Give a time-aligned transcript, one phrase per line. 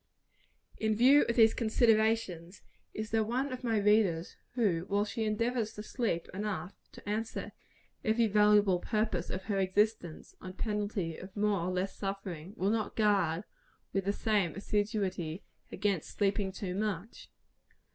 [0.79, 5.73] In view of these considerations, is there one of my readers, who, while she endeavors
[5.75, 7.51] to sleep enough to answer
[8.03, 12.95] every valuable purpose of her existence, on penalty of more or less suffering, will not
[12.95, 13.43] guard,
[13.93, 17.29] with the same assiduity, against sleeping too much?